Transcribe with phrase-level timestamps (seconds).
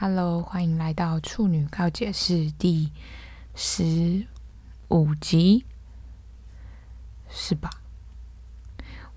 [0.00, 2.92] Hello，欢迎来到处女告解室第
[3.56, 4.24] 十
[4.86, 5.64] 五集，
[7.28, 7.68] 是吧？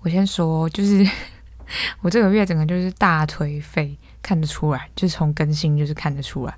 [0.00, 1.08] 我先说，就是
[2.02, 6.56] 我这个月整个就是大颓废，看得出来，就是从更新就是看得出来。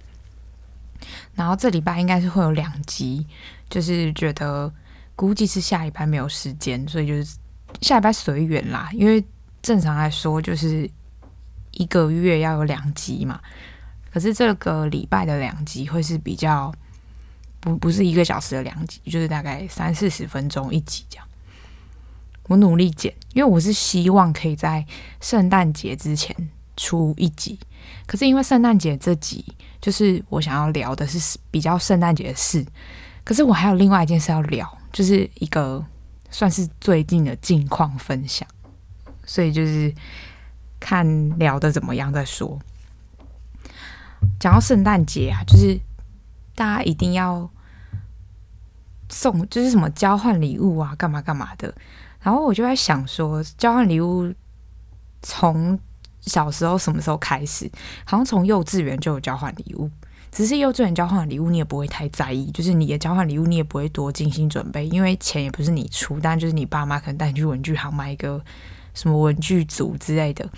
[1.35, 3.27] 然后这礼拜应该是会有两集，
[3.69, 4.73] 就是觉得
[5.15, 7.37] 估计是下礼拜没有时间，所以就是
[7.83, 8.89] 下礼拜随缘啦。
[8.95, 9.23] 因为
[9.61, 10.91] 正常来说就是
[11.73, 13.39] 一个月要有两集嘛。
[14.15, 16.73] 可是这个礼拜的两集会是比较
[17.59, 21.27] 不不是一个小时的两集，就是大概三四十分钟一集这样。
[22.45, 24.87] 我努力剪，因为我是希望可以在
[25.21, 27.59] 圣诞节之前出一集。
[28.07, 29.45] 可是因为圣诞节这集
[29.81, 32.65] 就是我想要聊的是比较圣诞节的事，
[33.25, 35.85] 可是我还有另外一件事要聊，就是一个
[36.31, 38.47] 算是最近的近况分享，
[39.27, 39.93] 所以就是
[40.79, 42.57] 看聊的怎么样再说。
[44.41, 45.79] 讲到圣诞节啊，就是
[46.55, 47.49] 大家一定要
[49.09, 51.75] 送，就是什么交换礼物啊，干嘛干嘛的。
[52.21, 54.33] 然后我就在想说，交换礼物
[55.23, 55.79] 从
[56.21, 57.71] 小时候什么时候开始？
[58.05, 59.91] 好像从幼稚园就有交换礼物，
[60.33, 68.43] 只是幼稚园交换礼物你也不会太在意，就是你的交换礼物你也不会多精心准备，因为钱也不是你出，但就是你爸妈可能带你去文具行买一个
[68.95, 70.49] 什么文具组之类的。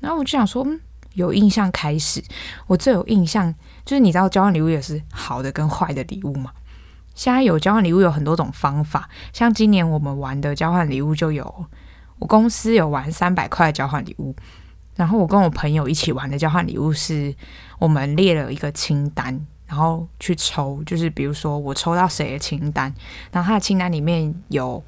[0.00, 0.80] 然后我就想说，嗯。
[1.14, 2.22] 有印象开始，
[2.66, 6.52] 我最有印象就是你知道交换礼物也是好的跟坏的礼物嘛。
[7.14, 11.66] 现在有交换礼物有很多种方法，像今年我们玩的交换礼物就有，
[12.18, 14.34] 我公司有玩三百块交换礼物，
[14.96, 17.34] 然后我跟我朋友一起玩的交换礼物是
[17.78, 22.90] 我们列了一个清单，然后去抽，就是比如说我抽到谁的清单，
[23.30, 24.82] 然后他的清单里面有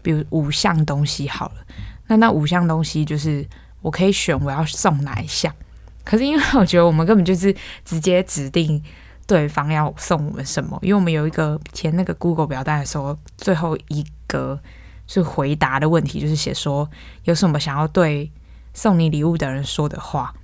[0.00, 1.54] 比如五项东西好了，
[2.06, 3.44] 那那五项东西就是
[3.82, 5.52] 我可以选我要送哪一项。
[6.04, 8.82] 可是因为我觉得我们根本就是直接指定
[9.26, 14.60] 对方要送我们什么，因为我们有一个填那个 Google 表单的时候，最后一个
[15.06, 16.90] 是回答的问题，就是写说
[17.24, 18.30] 有什么想要对
[18.74, 20.34] 送你礼物的人说的话。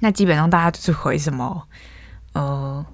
[0.00, 1.64] 那基本上大家就是回什么？
[2.32, 2.86] 呃，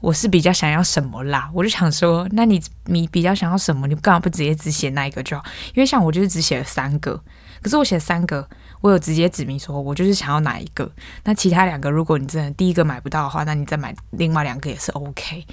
[0.00, 1.50] 我是比较想要什么啦。
[1.52, 3.86] 我就想说，那你你比较想要什么？
[3.86, 5.44] 你干嘛不直接只写那一个就好？
[5.74, 7.22] 因为像我就是只写了三个，
[7.60, 8.48] 可是我写了三个。
[8.84, 10.92] 我有直接指明说，我就是想要哪一个。
[11.24, 15.46] 那其他两个，如果你真的第一个买不到的话，那你再买另外两个也是 OK。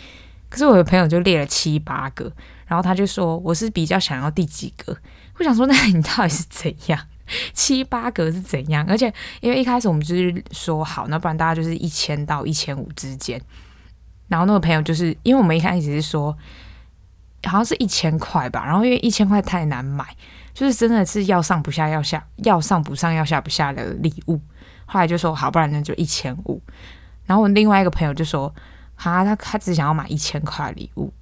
[0.49, 2.29] 可是我的朋友就列了七八个，
[2.67, 4.97] 然后他就说我是比较想要第几个。
[5.39, 6.99] 我想说，那你到底是怎样？
[7.53, 8.85] 七八个是怎样？
[8.89, 13.41] 而且因为一开始我们就是说好，那不然大家就是一千到一千五之间。
[14.27, 16.37] 然后那个朋友就是因为我们一开始是说
[17.45, 20.05] 好像是一千块吧，然后因为一千块太难买。
[20.53, 24.39] 就是真的是要上不下，要下要上不上，要下不下的礼物。
[24.85, 26.61] 后来就说好，不然那就一千五。
[27.25, 28.53] 然后我另外一个朋友就说，
[28.95, 31.13] 哈，他他只想要买一千块礼物，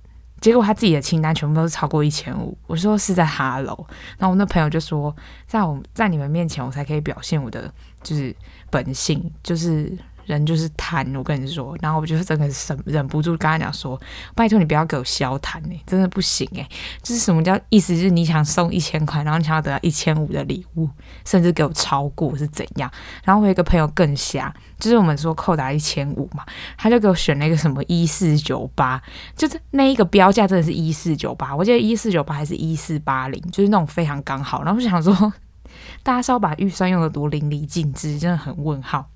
[0.42, 2.58] 结果他自己的清单全部都是超过一千五。
[2.68, 3.86] 我说是在哈喽。
[4.18, 8.36] 然后我那朋友就说，在我在你们面前，我才可以表现我的就是
[8.70, 9.98] 本性，就是。
[10.30, 14.00] 人就是贪，我跟你说，然后我就是真的是忍忍不住跟他讲说，
[14.36, 16.68] 拜托你不要给我消贪哎，真的不行哎，
[17.02, 17.96] 就是什么叫意思？
[17.96, 20.88] 就是你想送一千块，然后你想要得到一千五的礼物，
[21.26, 22.92] 甚至给我超过是怎样？
[23.24, 26.46] 然后我有一个朋友更瞎，就是我们说扣打一千五嘛，
[26.78, 29.02] 他就给我选了一个什么一四九八，
[29.36, 34.64] 就是那一个标价真的是一四九八，我记得一四九八还是一四八零，就是那种非常刚好。
[34.64, 35.34] 然后我想说，
[36.04, 39.10] 大家是要把预算用的多淋漓尽致，真的很问号。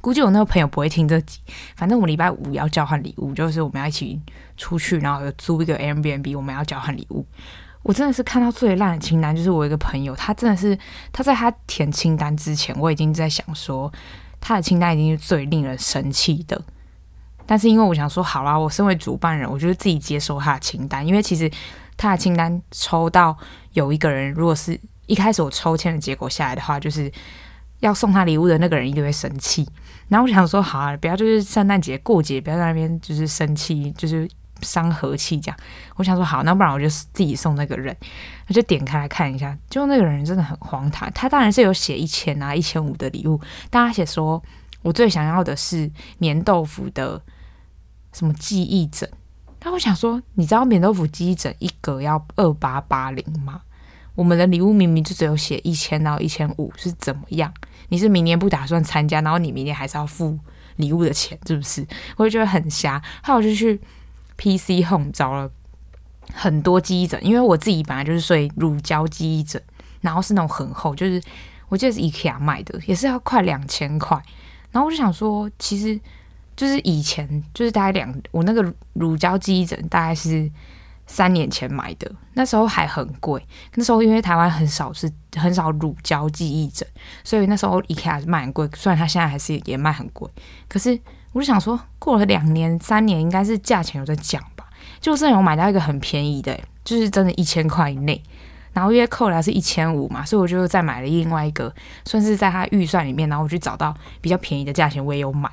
[0.00, 1.40] 估计我那个朋友不会听这集，
[1.76, 4.20] 反正我们礼拜五要交换礼物，就是我们要一起
[4.56, 7.26] 出去，然后有租一个 Airbnb，我们要交换礼物。
[7.82, 10.78] 我真的是看到最烂的清单，就是我一个朋友，他真的是
[11.12, 13.90] 他在他填清单之前，我已经在想说
[14.38, 16.60] 他的清单已经是最令人生气的。
[17.46, 21.50] 但是因为我想说，好啦，我身为主办人，我就是自己接收他的清单，因为其实
[21.96, 23.36] 他的清单抽到
[23.72, 27.10] 有一个人，如果是一开始我抽签的结果下来的话，就是。
[27.80, 29.68] 要送他礼物的那个人一定会生气，
[30.08, 34.28] 然后我想说，好啊，不要就是圣诞节过节，不要在那边就是生气，就是
[34.60, 35.56] 伤和气这样。
[35.96, 37.96] 我想说，好，那不然我就自己送那个人。
[38.48, 41.10] 我就点开来看一下，就那个人真的很荒唐。
[41.14, 43.40] 他当然是有写一千啊、一千五的礼物，
[43.70, 44.42] 但他写说
[44.82, 47.22] 我最想要的是棉豆腐的
[48.12, 49.08] 什么记忆枕。
[49.58, 53.62] 但我想说，你知道棉豆腐记忆枕一格要二八八零吗？
[54.16, 57.54] 我们的礼物明明就只有写一千到一千五，是怎么样？
[57.90, 60.36] 你是明年不打算参加，然后你明年还是要付
[60.76, 61.86] 礼物的钱，是不是？
[62.16, 63.00] 我就觉得很瞎。
[63.22, 63.78] 后来我就去
[64.36, 65.50] PC Home 找了
[66.32, 69.60] 很多记忆枕，因为我自己本来就是睡乳胶记忆枕，
[70.00, 71.22] 然后是那种很厚，就是
[71.68, 74.20] 我记得是 IKEA 买的，也是要快两千块。
[74.70, 76.00] 然后我就想说，其实
[76.56, 80.50] 就是以前就是大概两，我那个乳胶记忆枕大概是
[81.10, 83.44] 三年前买的，那时候还很贵。
[83.74, 86.86] 那时候因为台湾很少是很少乳胶记忆枕，
[87.24, 88.70] 所以那时候 IKEA 卖很贵。
[88.76, 90.30] 虽然它现在还是也卖很贵，
[90.68, 90.96] 可是
[91.32, 94.66] 我就想说，过了两年三年，应该是价钱有在降吧？
[95.00, 98.22] 就算有买到一个很便宜的，就是真的一千块以内。
[98.72, 101.74] 然后因为扣来是一千五嘛，所以我就再买了另外一个，
[102.04, 103.28] 算是在他预算里面。
[103.28, 105.50] 然后我去找到比较便宜的价钱，我也有买。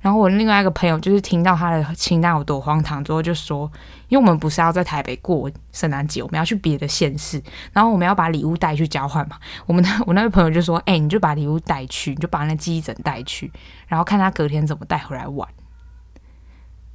[0.00, 3.70] 然后我另外一个朋友就是听到他的清单有多荒唐之后，就说
[4.08, 13.52] ：“因为我们不是要在台北过圣诞节，我们要去别的县市，然后我们要把礼物带去交换嘛。”我们的 我那位朋友就说：“哎、你就把礼物带去，你就把那记忆枕带去，
[13.88, 15.46] 然后看他隔天怎么带回来玩。”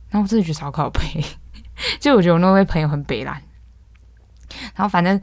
[0.09, 1.01] 然后我真的觉得超靠北，
[1.99, 3.41] 就我觉得我那位朋友很北烂。
[4.73, 5.21] 然后反正。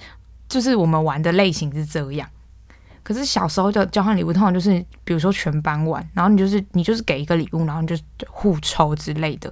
[0.52, 2.28] 就是我们玩的类型是这样，
[3.02, 7.96] 可是小时候的交换礼物通常就是，比如说全班玩，然后你就是你就是给一个礼物，然后你就
[8.28, 9.50] 互抽之类的。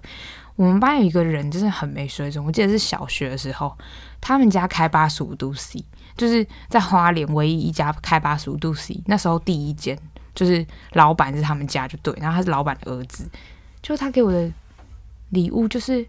[0.57, 3.75] 我们班有一个人就是很没水准，我记得是小学的时候，
[4.21, 5.83] 他们家开八十五度 C，
[6.19, 9.99] 就是在花莲唯一一家开八十五度 C，那时候第一间
[10.35, 13.27] 就是老板是他们家就对，然后他是老板的儿子，
[13.81, 14.53] 就他给我的
[15.31, 16.07] 礼物就是。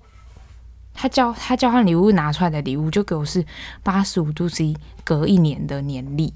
[0.94, 3.46] 他交他交换礼物拿出来的礼物就给我是
[3.84, 6.34] 八十五度 C 隔一年的年历。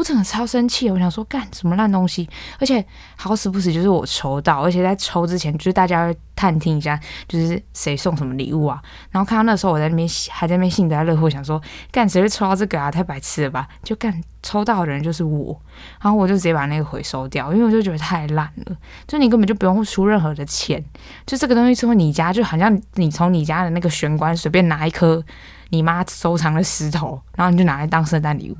[0.00, 2.26] 我真的超生气，我想说干什么烂东西，
[2.58, 2.82] 而且
[3.16, 6.98] 好死不死就是我抽到，而且在抽之前就是大家会探听一下，
[7.28, 8.82] 就是谁送什么礼物啊。
[9.10, 11.60] 然后看到那时候我在那边还在那边幸灾乐祸，想说
[11.92, 12.90] 干谁会抽到这个啊？
[12.90, 13.68] 太白痴了吧！
[13.82, 15.60] 就干抽到的人就是我，
[16.00, 18.76] 然后我就直接把那个回收掉，因为我就觉得太烂了。
[19.06, 20.82] 就你根本就不用出任何的钱，
[21.26, 25.22] 就这个东西从你家就好像你从你家的那个玄关随便拿一颗
[25.68, 28.56] 你妈收藏的石头，然后你就拿来当圣诞礼物。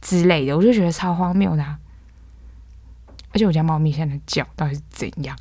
[0.00, 1.64] 之类的，我就觉得超荒谬的。
[3.32, 5.36] 而且我家猫咪现在叫到底是怎样？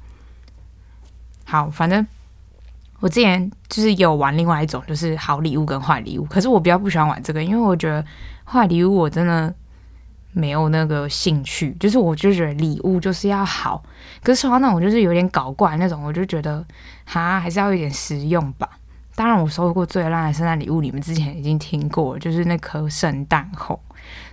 [1.44, 2.06] 好，反正
[3.00, 6.26] 我之前就是有玩另外一种，就是好礼物跟坏礼物。
[6.26, 8.06] 可是我比较不喜欢玩这个，因为我觉得
[8.46, 9.52] 坏礼物我真的
[10.32, 11.76] 没有那个兴趣。
[11.80, 13.84] 就是我就觉得礼物就是要好，
[14.22, 16.64] 可是说到那种就是有点搞怪那种，我就觉得
[17.06, 18.70] 哈还是要有点实用吧。
[19.16, 23.80] 当然，我收过最烂的圣诞礼物，你们之前已经听过，就是那颗圣诞红。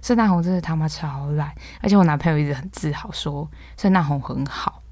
[0.03, 4.83] 圣诞红真的他妈超烂，而且我男朋友一直很自豪说圣诞红很好。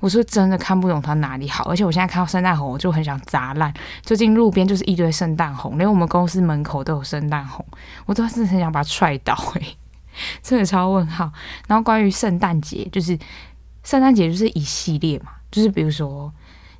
[0.00, 3.74] 我说真的看不懂它哪里好，而且我现在看到圣诞红我就很想砸烂。
[4.00, 7.66] 最近路边就是一堆圣诞红，连我们公司门口都有圣诞红，
[8.06, 9.76] 我都是很想把它踹倒诶、
[10.40, 11.32] 真的超问号。
[11.66, 13.18] 然后关于圣诞节，就是
[13.82, 16.32] 圣诞节就是一系列嘛，就是比如说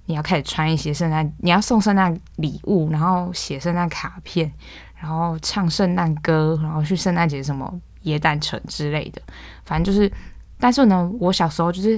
[0.05, 4.53] 你要开始穿一些圣诞，你要送圣诞礼物，然后写圣诞卡片。
[5.01, 7.73] 然后唱圣诞歌，然后去圣诞节什么
[8.03, 9.23] 耶诞城之类的，
[9.65, 10.11] 反正就是，
[10.59, 11.97] 但是呢，我小时候就是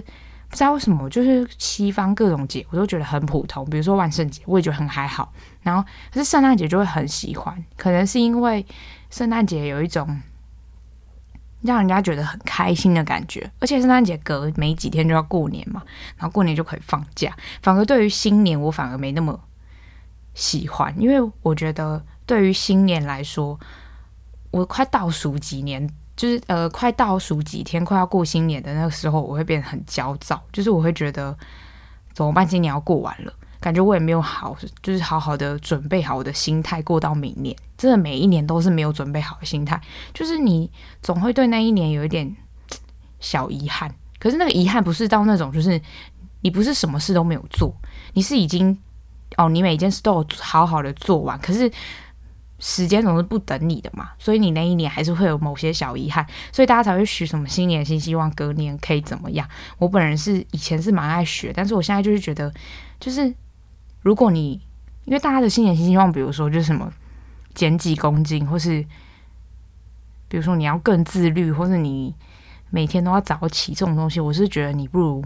[0.48, 5.32] 不知道为什么，就是西方各种节我都觉得很普通，比如说万圣节，我也觉得很还好。
[5.62, 5.82] 然后
[6.12, 8.64] 可是圣诞节就会很喜欢，可能是因为
[9.08, 10.20] 圣诞节有一种
[11.62, 15.82] 让人家觉得很开心的感觉，而且圣诞节隔没几天就要过年嘛，
[16.16, 17.34] 然后过年就可以放假。
[17.62, 19.40] 反而对于新年，我反而没那么
[20.34, 22.04] 喜欢，因为我觉得。
[22.30, 23.58] 对于新年来说，
[24.52, 25.84] 我快倒数几年，
[26.14, 31.36] 就是呃，快倒数几天，快要过新年的那个时候，我会变得很焦躁，就是我会觉得
[32.12, 32.46] 怎么办？
[32.46, 37.56] 今年要过完了，感觉我也没有好，就是好好的准备好我的心态过到明年。
[37.76, 39.80] 真的每一年都是没有准备好的心态，
[40.14, 40.70] 就是你
[41.02, 42.36] 总会对那一年有一点
[43.18, 43.92] 小遗憾。
[44.20, 45.82] 可是那个遗憾不是到那种，就是
[46.42, 47.74] 你不是什么事都没有做，
[48.14, 48.78] 你是已经
[49.36, 51.68] 哦，你每一件事都有好好的做完，可是。
[52.62, 59.48] 时间总是不等你的嘛，所以你那一年还是会有某些小遗憾，所以大家才会许什么新年新希望，隔年可以怎么样。
[59.78, 62.52] 我本人是以前是蛮爱学，但是我现在就是觉得，
[63.00, 63.34] 就是
[64.02, 64.60] 如果你
[65.06, 66.92] 因为大家的新年新希望，比如说就是什么
[67.54, 68.84] 减几公斤，或是
[70.28, 72.14] 比如说你要更自律，或是你
[72.68, 75.24] 每天都要早起这种东西，我是觉得你不如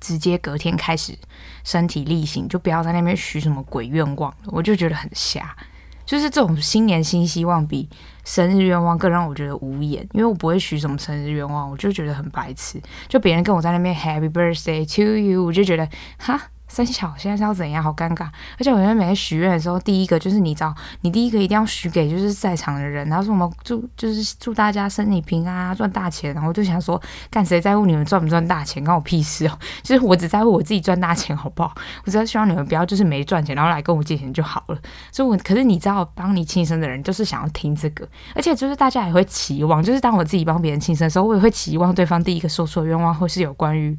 [0.00, 1.16] 直接隔天开始
[1.62, 5.54] 身体力行，就不要在那边许什么鬼愿望了，我就觉得很瞎。
[6.04, 7.88] 就是这种新年新希望比
[8.24, 12.80] 生日愿望更让我觉得无言，因为我不会许什么生日愿望，我就觉得很白痴。
[13.08, 16.40] 就别人跟我在那边 Happy Birthday to you，我就觉得哈
[16.72, 17.82] 三小现在是要怎样？
[17.84, 18.24] 好尴尬！
[18.58, 26.32] 而且我觉得每次许愿的时候，第一个就是你知道，你第一个一定要许给就是在场的人，然后说我们祝就是祝大家身体平安啊，赚大钱。
[26.32, 26.98] 然后我就想说，
[27.30, 29.58] 干谁在乎你们赚不赚大钱，关我屁事哦！
[29.84, 31.74] 就是我只在乎我自己赚大钱，好不好？
[32.06, 34.78] 我只要希望你们不要就是没赚钱，然后来跟我借钱就好了。
[35.10, 43.94] 所以我，我可是你知道，帮你庆生的人就是想要听这个，而且就是大家也会期望，就是当我自己帮别人庆生的时候，我也会期望对方第一个说出的愿望会是有关于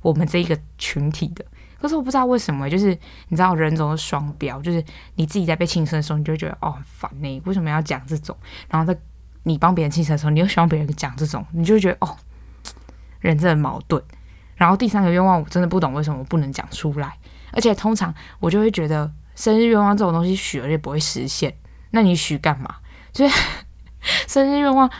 [0.00, 1.44] 我们这一个群体的。
[1.84, 2.98] 可是我不知道为什么，就是
[3.28, 4.82] 你知道人总是双标，就是
[5.16, 8.34] 你自己在被庆生的时候，你就觉得哦很烦呢，为什么要讲这种？
[8.70, 8.98] 然后在
[9.42, 12.16] 你帮别人庆生的时候，你又希望别人讲这种，你就会觉得哦，
[13.20, 14.02] 人真的矛盾。
[14.56, 17.18] 然后第三个愿望，我真的不懂为什么我不能讲出来，
[17.52, 21.54] 而且通常我就会觉得生日愿望这种东西许了也不会实现，
[21.90, 22.76] 那你许干嘛？
[23.12, 23.34] 就是
[24.26, 24.90] 生日愿望。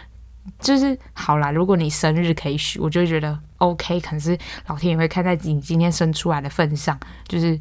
[0.61, 3.99] 就是好啦，如果你生日可以许，我就觉得 OK。
[4.01, 7.59] 可是老天也会看在你今天生出来的份上，就是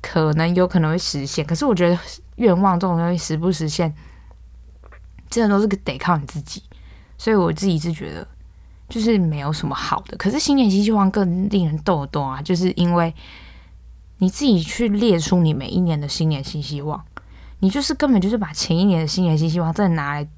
[0.00, 1.44] 可能有可能会实现。
[1.44, 1.98] 可是我觉得
[2.36, 3.92] 愿望这种东西实不实现，
[5.28, 6.62] 真的都是得靠你自己。
[7.18, 8.26] 所以我自己是觉得，
[8.88, 10.16] 就是没有什么好的。
[10.16, 13.12] 可是新年新希望更令人逗逗啊，就是因为
[14.18, 17.04] 你自己去列出你每一年的新年新希望，
[17.58, 20.28] 你就是根本就是把前一年的新年新希望再拿来。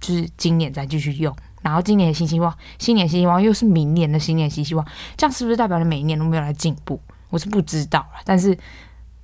[0.00, 6.98] 就是今年再继续用，然后今年的新希望，新年新希望又是明年的新年新希望，这样是不是代表你每一年都没有来进步？
[7.28, 8.56] 我是不知道啦，但是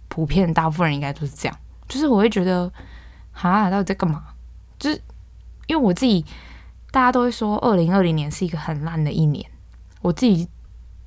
[0.09, 1.59] 普遍大部分人应该都是这样。
[1.88, 2.71] 就是我会觉得，
[3.33, 4.23] 哈，到底在干嘛？
[4.78, 5.00] 就是
[5.66, 6.25] 因为我自己，
[6.90, 9.45] 大家都会说二零二零年是一个很烂的一年，
[10.02, 10.47] 我自己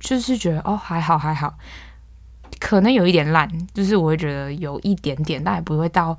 [0.00, 1.54] 就是觉得哦，还好还好，
[2.58, 6.18] 可能有一点烂，就是我会觉得有一点点，但也不会到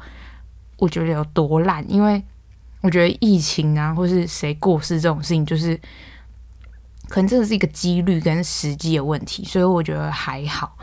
[0.77, 2.23] 我觉得有多烂，因为。
[2.81, 5.79] 我觉得疫情啊，或是谁过世这种事情，就是
[7.07, 10.77] 可能真的是一个几率跟时机的问题，所以我觉得还好。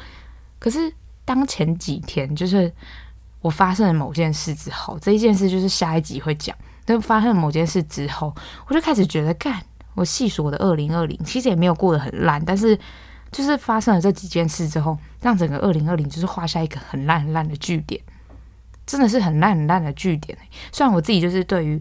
[0.59, 0.93] 可是
[1.25, 2.73] 当前几天，就是
[3.41, 6.57] 我发生了某件事之后，这一件事就是下一集会讲。
[6.85, 8.35] 但发生了某件事之后，
[8.67, 9.63] 我就开始觉得，干，
[9.95, 12.75] 我细数我的二零二零，其实也没有过得很烂，但是
[13.31, 18.01] 就是发生了这几件事之后，让整个二零二零就是画下一个很烂很烂的句点。
[18.89, 20.37] 真的是很烂很烂的据点。
[20.73, 21.79] 虽然我自己就是对于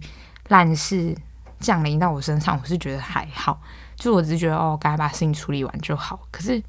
[0.49, 1.15] 烂事
[1.57, 3.61] 降临到我身上，我是觉得还好，
[3.95, 6.19] 就我只是觉得哦，该把事情处理完就好。
[6.29, 6.61] 可是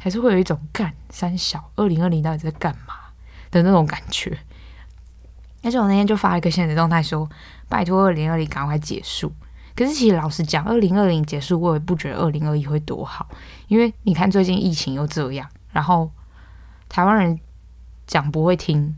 [0.00, 2.94] 还是会有一种干三小二零二零到底在干嘛
[3.50, 4.38] 的那种感觉。
[5.62, 7.28] 而且我那天就发了一个限时动态说，
[7.68, 9.30] 拜托二零二零赶快结束。
[9.76, 13.28] 可是其实老实讲，二零二零结束，我也不觉得二零二一会多好，
[13.68, 16.10] 因为你看最近疫情又这样，然后
[16.88, 17.38] 台湾人
[18.06, 18.96] 讲不会听。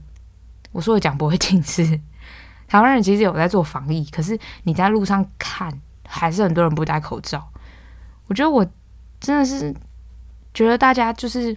[0.75, 1.87] 我说的讲不会听是，
[2.67, 5.73] 台湾人其实有在做防疫，可是你在路上看，
[6.05, 7.49] 还是很多人不戴口罩。
[8.27, 8.67] 我觉得我
[9.21, 9.73] 真的是
[10.53, 11.57] 觉得大家就是，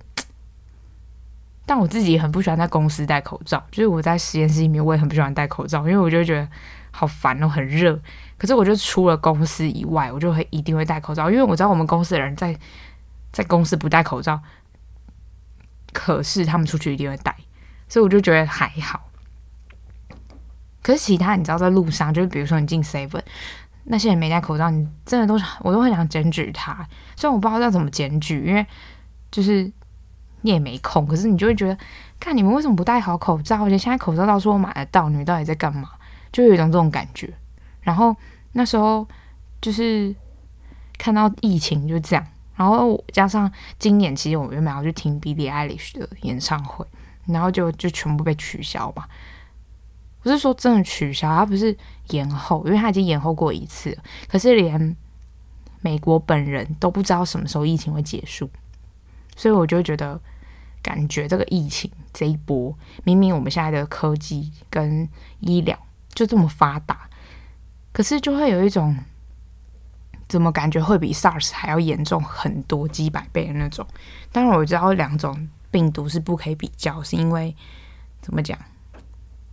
[1.65, 3.65] 但我自己很不喜欢在公司戴口罩。
[3.71, 6.47] 就是我在实验室里面，我也很不喜欢戴口罩，因为我就觉得
[6.91, 7.99] 好烦哦，很热。
[8.37, 12.55] 可是我就除了公司以外，我就会一定会戴口罩，因为我知道我们公司的人在
[13.31, 14.39] 在公司不戴口罩，
[15.91, 17.35] 可是他们出去一定会戴，
[17.89, 19.06] 所以我就觉得还好。
[20.87, 23.19] 可是其他你知道，在路上就是比如说你进 seven，
[23.83, 26.87] 那些人没戴口罩，你真的都是我都很想检举他。
[27.17, 28.65] 虽然我不知道要怎么检举，因为
[29.29, 29.69] 就是
[30.43, 31.05] 你也没空。
[31.05, 31.77] 可是你就会觉得，
[32.21, 33.65] 看你们为什么不戴好口罩？
[33.65, 35.89] 而且现在口罩到处都买得到，你们到底在干嘛？
[36.31, 37.33] 就有一种这种感觉。
[37.81, 38.15] 然后
[38.53, 39.05] 那时候
[39.59, 40.15] 就是
[40.97, 42.25] 看到疫情就这样，
[42.55, 46.85] 然后加上今年其实我原本要去听 Billie Eilish 的演唱会，
[47.25, 49.09] 然后就就全部被取消吧。
[50.27, 51.73] 不是说真的取消，它不是
[52.09, 53.97] 延后，因为它已经延后过一次。
[54.27, 54.97] 可是连
[55.79, 58.49] 美国本人都不知道什么时候疫情会结束，
[59.37, 60.19] 所以我就觉得，
[60.83, 65.07] 感觉这个疫情这一波，明明我们现在的科技跟
[65.39, 65.79] 医疗
[66.13, 67.09] 就这么发达，
[67.93, 68.97] 可是就会有一种，
[70.27, 73.87] 怎么感觉会比 SARS 还要严重很多几百倍的那种。
[74.33, 77.55] 当然我知道两种病毒是不可以比较，是因为
[78.21, 78.59] 怎么讲？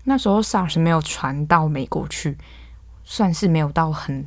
[0.05, 2.39] 那时候 SARS 没有传到美国去，
[3.05, 4.27] 算是没有到很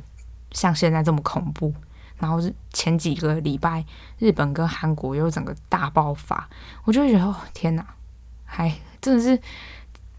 [0.50, 1.72] 像现在这么恐怖。
[2.18, 3.84] 然后是前几个礼拜，
[4.18, 6.48] 日本跟韩国又整个大爆发，
[6.82, 7.86] 我就觉得哦天哪，
[8.44, 9.40] 还真的是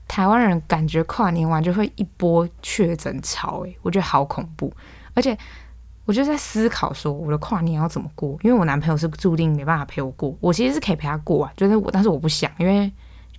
[0.07, 4.73] 台湾人感觉跨年完就会一波确诊潮，诶，我觉得好恐怖。
[5.13, 5.37] 而且
[6.05, 8.39] 我就在思考说，我的跨年要怎么过？
[8.43, 12.89] 因为我男朋友是注定没办法陪我过，我其实是可以陪他过啊，就是我，但是我不想，因为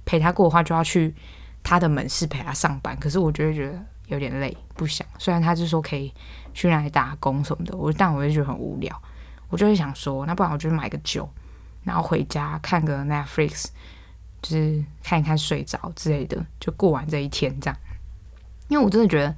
[0.05, 1.15] 陪他过的话就要去。
[1.63, 5.07] 他的门市陪他上班，可是我就会觉得有点累，不想。
[5.19, 6.13] 虽然他就说可以
[6.55, 9.03] 去那里打工什么的，我但我就觉得很无聊。
[9.49, 11.29] 我就会想说，那不然我就买个酒，
[11.83, 13.67] 然后回家看个 Netflix，
[14.41, 17.77] 就是看一看睡着之类的，就过完这一天这样。
[18.69, 19.35] 因为我真的觉得，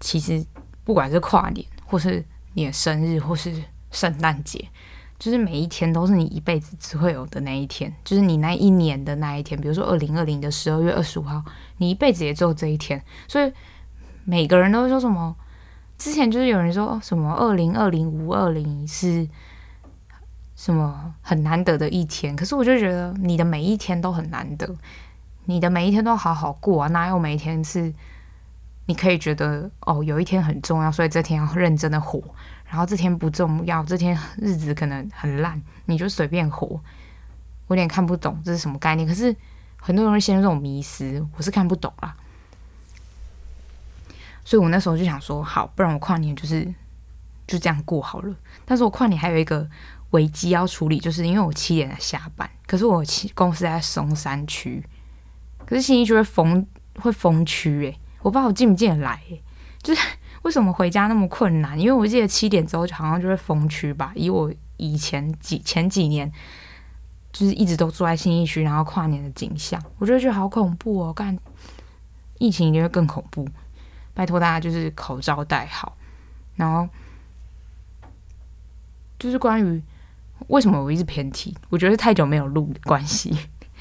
[0.00, 0.44] 其实
[0.82, 4.68] 不管是跨年，或是你的生日，或是圣诞节，
[5.18, 9.58] 就是每一天都是你一辈子只会有的那一天，就是你那一年的那一天。
[9.60, 11.42] 比如说二零二零的十二月二十五号，
[11.78, 13.02] 你一辈子也只有这一天。
[13.28, 13.52] 所以
[14.24, 15.34] 每个人都会说什么？
[15.96, 19.26] 之前就是有人说什么二零二零五二零是
[20.56, 24.68] 什么很难得的一天，可是我就觉得你的每一天都很难得，
[25.44, 27.94] 你的每一天都好好过啊，哪有每一天是
[28.86, 32.20] 你可以觉得哦，有一天很重要，所以这天要认真的活。
[32.74, 36.66] 然后这天不重要，这天日子可能很烂，你就随便活。
[37.68, 39.32] 我有点看不懂这是什么概念，可是
[39.76, 42.16] 很多人会陷入这种迷思，我是看不懂啦。
[44.44, 46.64] 所以我那时候就想说，好，不然我跨年就是
[47.46, 48.34] 就这样过好了。
[48.64, 49.64] 但是我跨年还有一个
[50.10, 53.04] 危机要处理，就是因为我七点才下班，可是我
[53.34, 54.84] 公司在松山区，
[55.64, 56.66] 可是信义区会封
[56.96, 59.40] 会封区诶，我不知道我进不进得来诶，
[59.80, 60.02] 就是。
[60.44, 61.78] 为什么回家那么困难？
[61.78, 64.12] 因为我记得七点之后好像就会封区吧。
[64.14, 66.30] 以我以前几前几年，
[67.32, 71.12] 就是一直都住在信义区，然后跨年的景象，我就觉得好恐怖哦！
[71.14, 71.38] 干，
[72.38, 73.48] 疫情一定会更恐怖。
[74.12, 75.96] 拜托大家就是口罩戴好，
[76.56, 76.86] 然后
[79.18, 79.82] 就是关于
[80.48, 83.34] 为什么我一直偏题，我觉得太久没有录关系。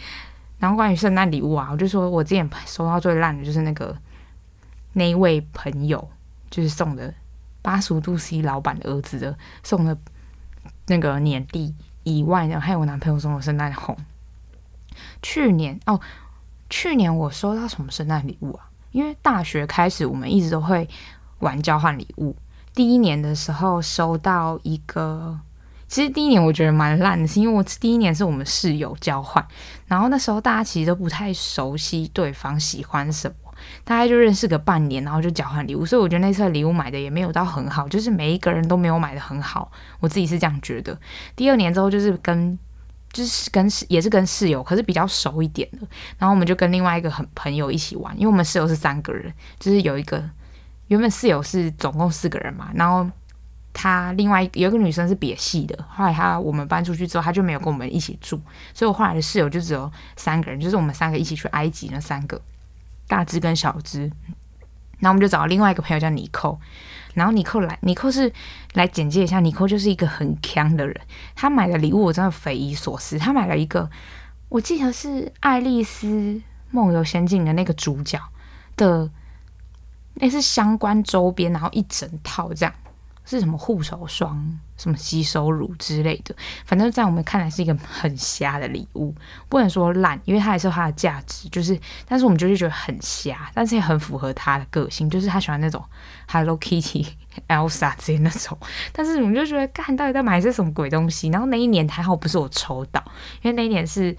[0.60, 3.98] 然后关于圣诞礼物啊，我就说我之前收到最烂的就是那个
[4.94, 6.10] 那一位朋友。
[6.54, 7.12] 就是送的
[7.64, 9.98] 八十五度 C 老板的儿子的送的
[10.86, 13.98] 那个年历以外呢，还有我男朋友送的圣诞红。
[15.24, 16.00] 去年哦，
[16.70, 18.70] 去年我收到什么圣诞礼物啊？
[18.92, 20.88] 因为大学开始，我们一直都会
[21.40, 22.36] 玩交换礼物。
[22.76, 25.40] 第一年的时候收到一个，
[25.88, 29.44] 其实第一年我觉得蛮烂的，是因为我第一年是我们室友交换，
[29.88, 33.43] 然后那时候大家其实都不太熟悉对方喜欢什么。
[33.84, 40.98] 大概就认识个半年，然后就交换礼物，所以我觉得那次的礼物买的也没有到很好，就是每一个人都没有买的很好，我自己是这样觉得。
[41.36, 42.58] 第二年之后就是跟，
[43.12, 45.80] 就是跟也是跟室友，可是比较熟一点的，
[46.18, 50.24] 然后我们就跟另外一个很朋友一起玩，因为我们室友是三个人，就是有一个
[50.88, 53.10] 原本室友是总共四个人嘛，然后
[53.72, 58.40] 他另外有一个女生是别系的，后来他我们搬出去之后，他就没有跟我们一起住，
[58.74, 62.40] 所以我后来的室友就只有三个人，就是我们三个一起去埃及那三个。
[63.08, 64.02] 大只跟小只，
[65.00, 66.60] 然后我们就找了另外一个朋友叫尼寇，
[67.14, 68.32] 然后尼寇来，尼寇是
[68.74, 71.02] 来简介一下，尼寇就是一个很强的人，
[71.36, 73.90] 他买的礼物我真的匪夷所思，他买了一个，
[74.50, 75.08] 我记得是
[75.42, 78.20] 《爱丽丝梦游仙境》的那个主角
[78.76, 79.10] 的，
[80.16, 82.74] 那是相关周边，然后一整套这样。
[83.26, 89.14] 是什么护手霜、什么洗手乳之类的，反正在我们看来是一个很瞎的礼物，
[89.50, 91.48] 不能说烂，因为它还是有它的价值。
[91.50, 95.84] 就是，但是我们就是觉得很瞎，但是也很符合他的个性，就是他喜欢那种
[96.28, 97.08] Hello Kitty、
[97.48, 98.58] Elsa 之类那种。
[98.92, 101.30] 但是我们就觉得，干到底在买些什么鬼东西？
[101.30, 103.04] 然后那一年还好不是我抽到，
[103.42, 104.16] 因为那一年是。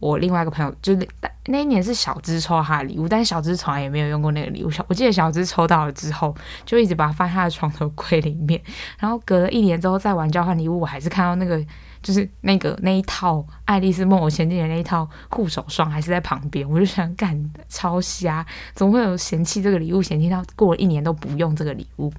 [0.00, 1.08] 我另外一个朋友就是
[1.46, 4.70] 那一年是小芝抽他的礼物，但小芝从来也没有用过那个礼物。
[4.70, 6.34] 小我记得小芝抽到了之后，
[6.64, 8.60] 就一直把它放在他的床头柜里面。
[8.98, 11.64] 然后隔了一年之后再玩交换礼物，我还是看到那个
[12.02, 16.68] 就是那个那一套《爱丽丝梦游仙境》的那一套护手霜还是在旁边。
[16.68, 22.12] 我就想，干超瞎，怎么会有嫌弃这个礼物，嫌弃到过了一年都不用这个礼物？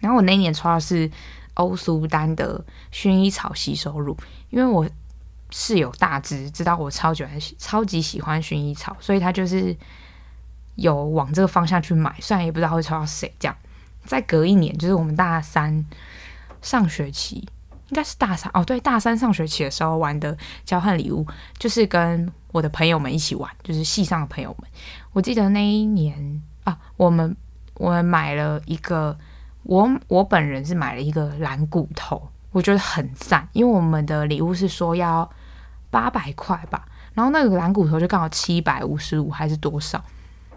[0.00, 1.08] 然后我那一年抽到是
[1.54, 4.16] 欧舒丹的薰衣草洗手乳，
[4.50, 4.84] 因为我。
[5.54, 9.76] 室友大致知道我超喜欢超级喜欢薰衣草，所以他就是
[10.76, 13.30] 有往这个方向去买，虽然也不知道会抽到谁。
[13.38, 13.54] 这样，
[14.06, 15.84] 再隔一年，就是我们大三
[16.62, 17.36] 上学期，
[17.88, 20.34] 应该是大三哦，对，大三上学期的时候玩的
[20.64, 21.26] 交换礼物，
[21.58, 24.70] 就是跟我的朋友们一起玩，就是系上的朋友们。
[25.12, 27.36] 我记得那一年啊，我们
[27.74, 29.18] 我们买了一个，
[29.64, 35.30] 我我本人是买了一个蓝骨头，我觉得很赞，因为我们的礼物是说要。
[35.92, 40.02] 八百块吧，然后那个蓝骨头就刚好七百五十五还是多少，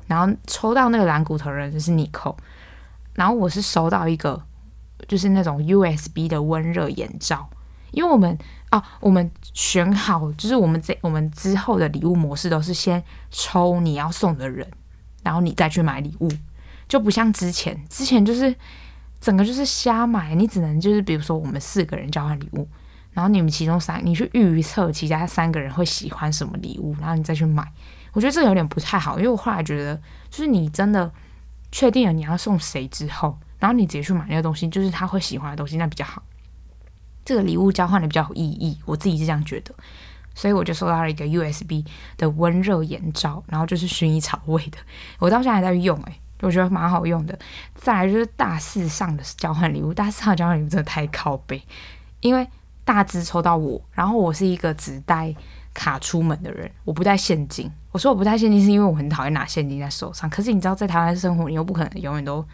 [0.08, 2.36] 然后抽到那个蓝骨头的人就是你扣，
[3.14, 4.42] 然后我是收到一个
[5.10, 7.50] 就是那种 USB 的温热眼罩，
[7.92, 8.38] 因为我们
[8.70, 14.66] 啊我们选好就是我们这我们之后的礼物模式都是先抽你要送的人，
[15.22, 16.32] 然后你再去买礼物，
[16.88, 18.56] 就不像之前之前就是
[19.20, 22.66] 整个就是瞎买，你只能就是比如说我们四个人交换礼物。
[23.16, 27.66] 然后你们其中三，你去预测其他三个人会喜欢什么礼物，然后你再去买。
[28.12, 29.96] 我觉得这有点不太好，因为我后来觉得，
[30.30, 31.10] 就是你真的
[31.72, 36.22] 确定了你要送谁之后，然后你直接去买那个东西，就是他会喜欢的东西，那比较好。
[37.24, 39.74] 这个礼物交换的比较有意义，我自己是这样觉得，
[40.36, 41.84] 所以我就收到了一个 USB
[42.18, 44.78] 的温热眼罩，然后就是薰衣草味的，
[45.20, 47.38] 我到现在还在用，诶，我觉得蛮好用的。
[47.74, 51.64] 再来就是大四上的交换礼物，大四上的交换礼物真的太靠背，
[52.22, 52.48] 因为
[52.86, 55.36] 大支抽到我，然后我是一个只带
[55.74, 57.70] 卡出门的人，我不带现金。
[57.92, 62.46] 我说我不带现金是因为我很讨厌拿现金在手上，可是你知道在台湾生活，你又不可能永远都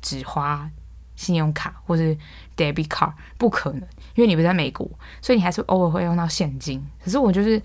[0.00, 0.70] 只花。
[1.16, 2.16] 信用卡或是
[2.56, 3.82] debit card 不可能，
[4.14, 4.88] 因为你不在美国，
[5.20, 6.82] 所以你还是偶尔会用到现金。
[7.04, 7.60] 可是我就是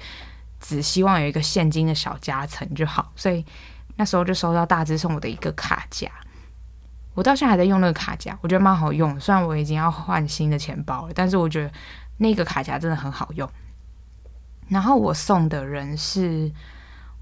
[0.60, 3.46] 只希望有一个现金的小夹层就好，所以
[3.96, 6.12] 那时候就收到大支送我的一个卡夹，
[7.14, 9.18] 我到现在还在用那个卡夹，我觉得蛮好用。
[9.22, 11.72] 虽然我已经要换新的钱包了，但是我觉得
[12.18, 13.50] 那个卡夹真的很好用。
[14.68, 16.52] 然后我送的人是，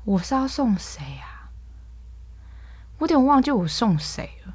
[0.06, 1.52] 我是要送谁啊？
[3.00, 4.54] 我有点忘记我送谁了。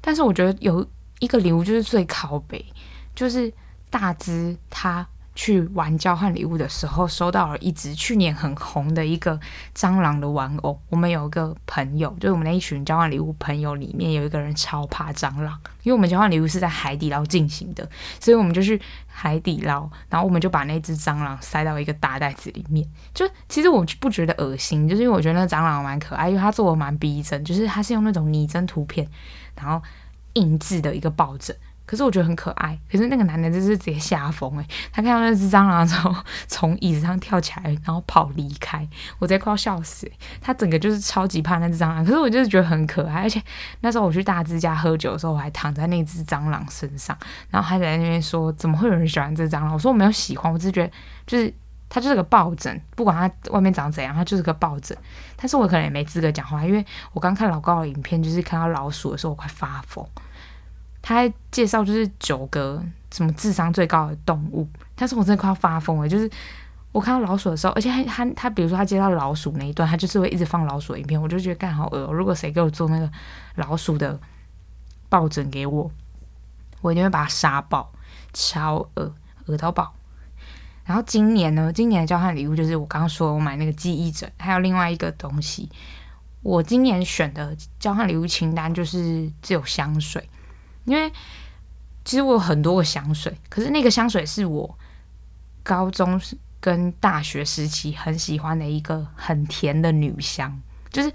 [0.00, 0.86] 但是我觉得有
[1.18, 2.72] 一个礼物就是最靠北，
[3.14, 3.52] 就是
[3.90, 5.06] 大支他
[5.38, 9.38] 去玩交换礼物的时候，收到了一只去年很红的一个
[9.72, 10.76] 蟑螂的玩偶。
[10.88, 22.84] 我们有一个朋友，就是我们那一群交换礼物朋友里面有一个人超怕蟑螂，因为我们交换礼物是在海底捞进行的，所以我们就去海底捞，然后我们就把那只蟑螂塞到一个大袋子里面。
[23.14, 29.08] 就其实我不觉得恶心，就是因为我觉得那蟑螂蛮可爱，因为它做的蛮逼真，就是它是用那种拟真图片。
[29.54, 29.80] 然后
[30.32, 31.56] 印制的一个抱枕，
[31.88, 32.78] 可是我觉得很可爱。
[32.92, 36.14] 可是那个男的就是直接吓疯诶，他看到那只蟑螂之后，
[36.46, 38.86] 从椅子上跳起来，然后跑离开，
[39.18, 40.10] 我直接快要笑死。
[40.42, 43.22] 他整个就是超级怕那只蟑螂，可是我就是觉得很可爱。
[43.22, 43.42] 而且
[43.80, 47.16] 那时候我去大支家喝酒的时候，我还躺在那只蟑螂身上，
[47.48, 50.92] 然后还在那边说：“怎么会有人喜欢这蟑螂？”我说：“我没有喜欢，我只是觉得
[51.26, 51.52] 就是。”
[51.90, 54.94] 它就是个抱枕，不管它外面长怎样，它就是个抱枕。
[55.36, 60.06] 但是我可能也没资格讲话，因为我刚看老高的影片，就是看到老鼠的时候，我快发疯。
[61.00, 62.82] 他还介绍就是九个
[63.12, 66.08] 什么智商最高的动物，但是我真的快要发疯了。
[66.08, 66.30] 就是
[66.92, 72.12] 我看到老鼠的时候，而且他他他，比如说他介绍老鼠那一段，他就是会一直放老鼠的影片，我就觉得干好恶喔。
[72.12, 73.10] 如果谁给我做那个
[73.56, 74.18] 老鼠的
[75.08, 75.90] 抱枕给我，
[76.80, 77.92] 我一定会把它杀爆，
[78.32, 79.14] 超恶，
[79.46, 79.94] 恶到爆。
[80.84, 85.68] 然后今年呢，今年的交换礼物就是我刚刚说我买那个记忆枕，还有另外一个东西。
[86.40, 90.26] 我今年选的交换礼物清单就是只有香水，
[90.88, 91.12] 因为
[92.04, 94.78] 其实我有很多个香水，可是那个香水是我
[95.62, 96.20] 高中
[96.58, 101.12] 跟大学时期很喜欢的一个很甜的女香，就是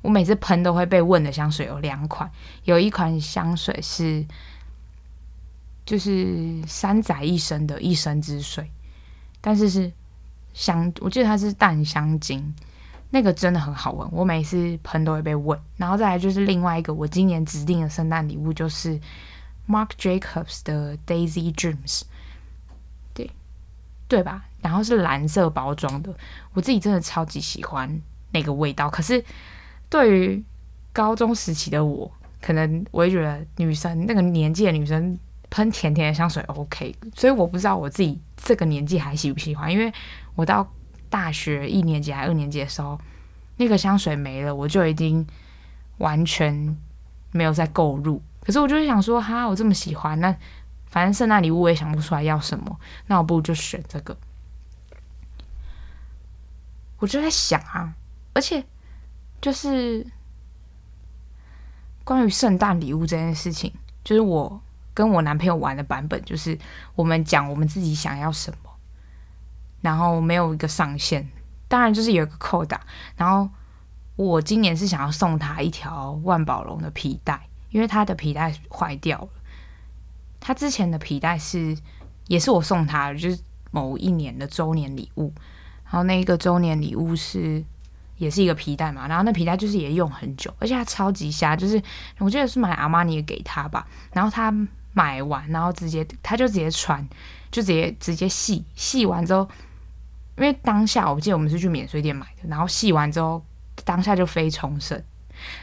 [0.00, 2.30] 我每次喷都会被问的香水有两款，
[2.64, 4.26] 有一款香水是
[5.84, 8.70] 就是三宅一生的一生之水。
[9.42, 9.92] 但是是
[10.54, 12.54] 香，我记得它是淡香精，
[13.10, 14.08] 那个真的很好闻。
[14.12, 15.58] 我每次喷都会被问。
[15.76, 18.98] 然后再来就是另外一个，我今年指定的圣诞礼物就是
[19.68, 22.02] Marc Jacobs 的 Daisy Dreams，
[23.12, 23.30] 对
[24.08, 24.44] 对吧？
[24.60, 26.14] 然后是蓝色包装的，
[26.52, 28.00] 我自己真的超级喜欢
[28.32, 28.88] 那个味道。
[28.88, 29.24] 可是
[29.88, 30.44] 对于
[30.92, 35.18] 高中时期的我，可能我也觉得女生那个年纪的女生。
[35.52, 39.92] 喷甜甜的香水 OK，所以我不知道我自己这个年纪还喜不喜欢，因为
[40.36, 40.64] 我到
[41.10, 42.98] 大学一年级还二年级的时候，
[43.58, 45.26] 那个香水没了，我就已经
[45.98, 46.74] 完全
[47.32, 48.22] 没有再购入。
[48.40, 50.34] 可是我就是想说，哈，我这么喜欢，那
[50.86, 54.16] 反正圣诞礼物我也想不出来要什么，那我不如就选这个。
[56.98, 57.92] 我就在想啊，
[58.32, 58.64] 而且
[59.42, 60.06] 就是
[62.04, 63.70] 关于圣诞礼物这件事情，
[64.02, 64.62] 就是我。
[64.92, 66.58] 跟我男朋友玩的版本就是
[66.94, 68.69] 我们讲我们自己想要什么，
[69.80, 71.28] 然后没有一个上限，
[71.68, 72.80] 当然就是有一个扣打。
[73.16, 73.48] 然后
[74.16, 79.28] 我今年是想要送他一条万宝龙的皮带，因为他的皮带坏掉了。
[80.38, 81.76] 他之前的皮带是
[82.26, 83.38] 也是我送他的，就是
[83.70, 85.32] 某一年的周年礼物。
[85.84, 87.64] 然后那一个周年礼物是
[88.16, 91.82] 也是一个皮带嘛，然后那皮带就是也用很久，而且它超级瞎，就是
[92.18, 94.54] 我记得是买阿玛尼给他吧，然后他。
[94.92, 97.00] 买完，然后直接他就直接穿，
[97.52, 99.48] 就直接直接系系完之后，
[100.40, 103.44] 因为当下我记得我们是去免税店买的，然后系完之后
[103.84, 105.00] 当下就飞冲绳，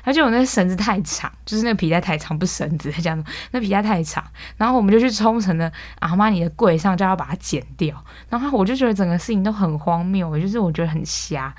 [0.04, 4.24] 而且我那绳子太长，就是那个皮带太长，不是绳子，这样那皮带太长，
[4.56, 11.54] 然后我们就去冲绳的阿玛尼的柜上就要把它剪掉，然后我就觉得整个事情都很荒谬，就是我觉得很瞎。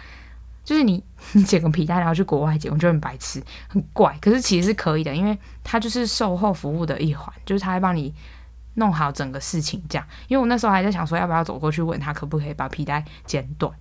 [0.64, 1.02] 就是你，
[1.33, 4.14] 你剪个皮带然后去国外剪，我觉得很白痴，很怪。
[4.20, 8.14] 可是其实是可以的，因为它就是售后服务的一环，就是他会帮你
[8.78, 10.06] 弄好整个事情这样。
[10.28, 13.72] 因为我那时候还在想说，要不要走过去问他可不可以把皮带剪短。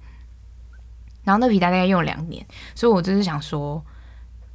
[1.23, 3.83] 然后那皮带大概用两年，所以我就是想说，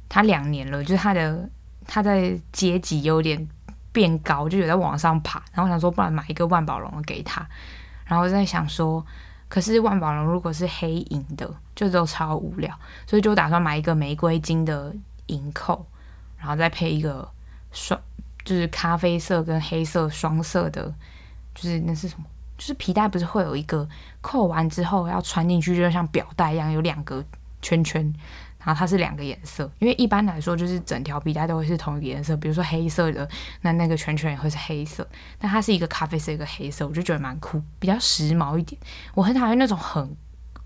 [0.09, 1.49] 他两年了，就是他的
[1.85, 3.47] 他的阶级有点
[3.91, 5.43] 变高，就有在往上爬。
[5.53, 7.47] 然后我想说，不然买一个万宝龙给他。
[8.05, 9.05] 然后在想说，
[9.47, 12.75] 可是万宝龙如果是黑银的，就都超无聊，
[13.05, 14.93] 所以就打算买一个玫瑰金的
[15.27, 15.85] 银扣，
[16.37, 17.29] 然后再配一个
[17.71, 17.99] 双，
[18.43, 20.93] 就是咖啡色跟黑色双色的，
[21.55, 22.25] 就是那是什么？
[22.57, 23.87] 就是皮带不是会有一个
[24.21, 27.23] 扣完之后要穿进去，就像表带一样，有两个
[27.61, 28.13] 圈圈。
[28.65, 33.27] 然后它是两个颜色，因为一般来说就是整条皮带都会是同一个颜色，比如说黑色的，
[33.59, 35.05] 那那个圈圈也会是黑色。
[35.37, 38.79] 但它是一个咖啡色，一个黑色，我就觉得蛮酷，比较时髦一点。
[39.15, 40.15] 我很讨厌那种很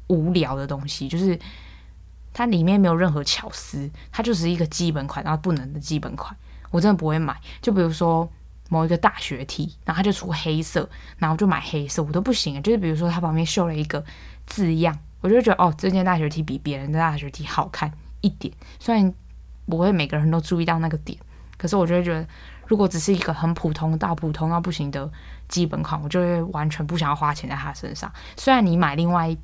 [0.05, 1.39] 无聊的东西，就是
[2.35, 6.37] 它里面没有任何巧思，它就是一个基本款，然后不能的基本款，
[6.71, 7.35] 我真的不会买。
[7.61, 8.29] 就比如说
[8.69, 12.61] 某一个大学 T，然后它就出黑色，然后就买黑色，我都不行。
[12.63, 14.03] 就是比如说它旁边绣了一个
[14.45, 14.97] 字样。
[15.19, 18.53] 我就觉得哦，这件大学 T 比别人的大学 T 好看一点。
[18.79, 19.11] 虽然
[19.65, 21.17] 不会每个人都注意到那个点，
[21.57, 22.25] 可是我就会觉得，
[22.67, 25.11] 如果只是一个很普通到普通到不行的
[25.47, 28.09] 基本款，我就会完全不想要花钱在他身上。
[28.37, 29.35] 虽然你买另外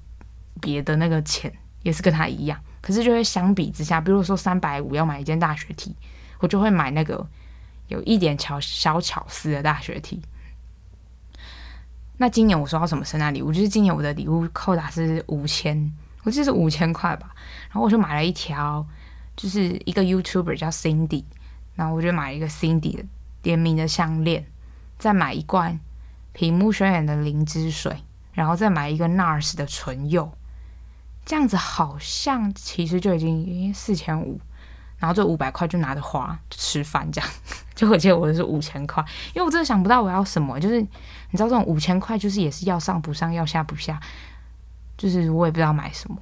[0.62, 5.96] 别的那个钱也是跟他一样，可是就会相比之下，比如说三百五要买一件大学 T，
[6.44, 7.26] 我就会买那个
[7.88, 10.22] 有一点巧小巧思的大学 T。
[12.18, 13.54] 那今年我收到什么圣诞礼物？
[13.54, 17.34] 就是今年我的礼物扣打是五千，我记得是五千块吧。
[17.70, 18.86] 然后我就买了一条，
[19.38, 21.24] 就是一个 YouTuber 叫 Cindy，
[21.76, 23.06] 然后我就买了一个 Cindy 的
[23.44, 24.46] 联名的项链，
[25.00, 25.80] 再买一罐
[26.34, 28.04] 屏幕宣言的灵芝水，
[28.34, 30.34] 然后再买一个 NARS 的唇釉，
[31.24, 34.42] 这样子好像其实就已经四千五。
[34.98, 37.30] 然后这五百块就拿着花吃饭，这样
[37.76, 39.04] 就我记得我是五千块，
[39.34, 40.88] 因为我真的想不到我要什么，就是你
[41.34, 44.00] 知道这种五千块就是也是要上不上要下不下，
[44.98, 46.18] 就是我也不知道买什么，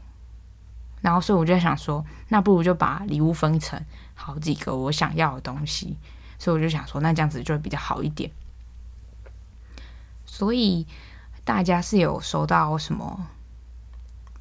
[1.01, 3.79] 然后所以我就在想说，那不如就把礼物分成
[4.15, 5.97] 好几个我想要的东西，
[6.39, 8.31] 所以我就想说，那这样子就会比较好一点。
[10.25, 10.87] 所以
[11.43, 13.27] 大家是有收到什么？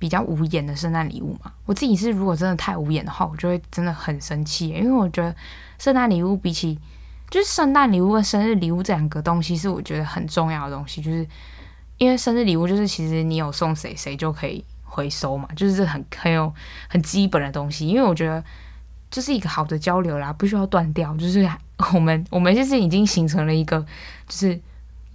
[0.00, 5.36] 比较无言的圣诞礼物嘛，我自己是如果真的太无言的话，我就会真的很生气，因为我觉得
[5.78, 6.78] 圣诞礼物比起
[7.28, 11.24] 就是圣诞礼物跟生日礼物这两个东西是我觉得很重要的东西，就是
[11.98, 16.50] 因为生日礼物就是其实你有送谁谁就可以回收嘛，就是很很有
[16.88, 18.42] 很基本的东西，因为我觉得
[19.10, 21.46] 就是一个好的交流啦，不需要断掉，就是
[21.92, 23.78] 我们我们就是已经形成了一个
[24.26, 24.58] 就是。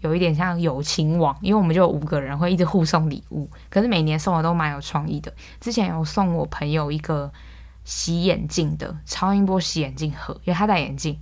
[0.06, 5.34] 有一点像友情网，因为我们就有五个人会一直互送礼物，可是每年送的都蛮有创意的。
[5.60, 7.34] 之前有送我朋友一个
[7.84, 11.20] 洗眼镜的超音波洗眼镜盒，因为他戴眼镜，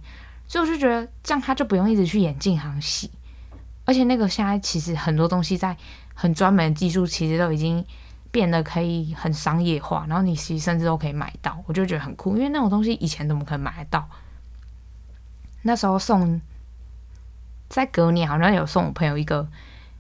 [0.50, 3.10] 所以我就觉得这样他就不用一直去眼镜行洗。
[3.86, 5.78] 而且那个现在其实很多东西在
[6.14, 7.86] 很专门的技术，其实都已经
[8.32, 14.10] 变得可以很商业化，然后你其实甚至都可以买到，我就觉得很酷，因为那种东西以前怎么可能买得到？
[15.62, 16.42] 那时候送。
[17.74, 19.48] 在隔年好像有送我朋友一个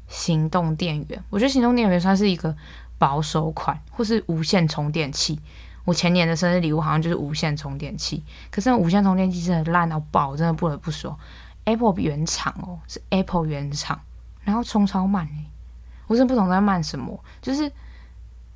[0.07, 2.55] 行动电源，我觉得行动电源算是一个
[2.99, 5.39] 保守款，或是无线充电器。
[5.83, 11.17] 我前年的生日礼物好像就是无线充电器，可是那无线充电器真的烂到爆，真的不得不说。
[11.63, 13.99] Apple 原厂哦，是 Apple 原厂，
[14.43, 15.49] 然后充超慢欸，
[16.05, 17.19] 我真的不懂在慢什么。
[17.41, 17.71] 就是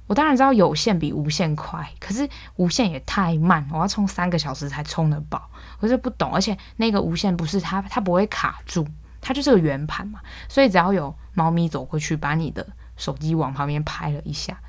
[0.05, 5.49] 我当然知道有线比无线快，可是无线也太慢，我要充三个小时才充得饱，
[5.79, 6.31] 我就不懂。
[6.31, 8.87] 而且那个无线不是它，它不会卡住。
[9.21, 14.59] 它就是个圆盘嘛，所以只要有猫咪走过去，把你的手机往旁边拍了一下，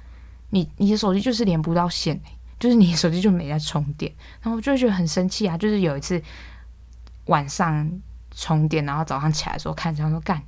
[0.50, 5.56] 你你的手机就是连不到线，欸，就是你的手机就没在充电，然后我就觉得很生气啊。
[5.56, 6.22] 就是有一次
[7.26, 7.90] 晚上
[8.30, 10.42] 充电，然后早上起来的时候看，然后说干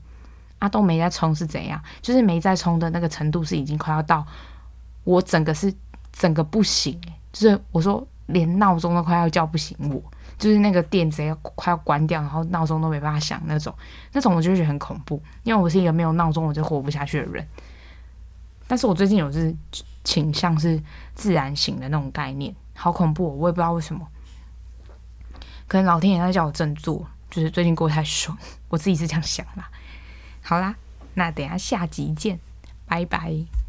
[0.58, 1.82] 啊都没在充是怎样？
[2.02, 4.26] 就是没在充的那个程度是已经快要到
[5.04, 5.72] 我整个是
[6.12, 10.02] 整个不行，欸，就是我说连闹钟都快要叫不醒我。
[10.40, 13.72] 就是那个电直接快要关掉，然后闹钟都没办法响那种，
[14.12, 17.46] 那种我就觉得很恐怖，因为我是一个没有闹钟我就活不下去的人。
[18.66, 19.54] 但是我最近有是
[20.02, 20.82] 倾向是
[21.14, 24.08] 自然醒的那种概念，好恐怖哦，我也不知道为什么，
[25.68, 28.36] 可能老天爷在叫我振作，就是最近过得太爽，
[28.70, 29.68] 我自己是这样想啦。
[30.42, 30.74] 好啦，
[31.14, 32.40] 那等下下集见，
[32.86, 33.59] 拜拜。